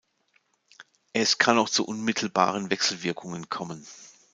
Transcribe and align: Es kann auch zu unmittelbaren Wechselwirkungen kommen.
Es 1.13 1.37
kann 1.37 1.59
auch 1.59 1.69
zu 1.69 1.85
unmittelbaren 1.85 2.71
Wechselwirkungen 2.71 3.49
kommen. 3.49 3.85